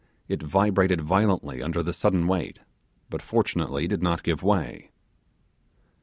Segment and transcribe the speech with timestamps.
[0.27, 2.61] It vibrated violently under the sudden weight,
[3.11, 4.89] but fortunately did not give way.